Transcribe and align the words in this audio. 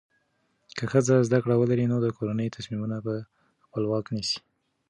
که 0.77 0.83
ښځه 0.91 1.15
زده 1.27 1.39
کړه 1.43 1.55
ولري، 1.57 1.85
نو 1.91 1.97
د 2.01 2.07
کورنۍ 2.17 2.47
تصمیمونه 2.55 2.97
په 3.05 3.13
خپلواکه 3.65 4.09
نیسي. 4.17 4.39